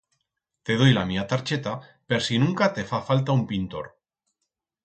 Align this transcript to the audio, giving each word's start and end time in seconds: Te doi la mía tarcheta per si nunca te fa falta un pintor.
Te 0.69 0.77
doi 0.79 0.87
la 0.95 1.03
mía 1.09 1.25
tarcheta 1.33 1.73
per 2.13 2.21
si 2.29 2.41
nunca 2.45 2.71
te 2.79 2.89
fa 2.93 3.05
falta 3.11 3.39
un 3.41 3.47
pintor. 3.53 3.93